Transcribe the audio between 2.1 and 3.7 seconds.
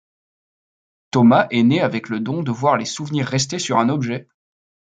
don de voir les souvenirs restés